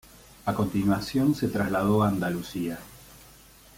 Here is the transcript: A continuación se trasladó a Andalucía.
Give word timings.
A 0.47 0.55
continuación 0.55 1.35
se 1.35 1.47
trasladó 1.47 2.01
a 2.01 2.07
Andalucía. 2.07 2.79